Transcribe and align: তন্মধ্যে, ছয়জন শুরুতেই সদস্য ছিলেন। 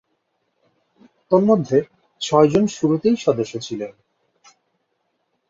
তন্মধ্যে, 1.31 1.77
ছয়জন 2.21 2.67
শুরুতেই 2.67 3.15
সদস্য 3.15 3.53
ছিলেন। 3.59 3.91